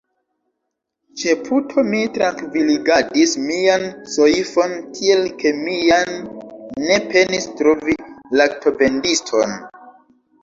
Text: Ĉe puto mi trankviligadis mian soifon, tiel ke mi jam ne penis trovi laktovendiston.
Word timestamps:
Ĉe 1.23 1.33
puto 1.47 1.81
mi 1.89 1.99
trankviligadis 2.13 3.33
mian 3.41 3.83
soifon, 4.13 4.73
tiel 4.99 5.21
ke 5.43 5.51
mi 5.59 5.77
jam 5.89 6.09
ne 6.87 6.97
penis 7.11 7.45
trovi 7.61 7.95
laktovendiston. 8.41 9.55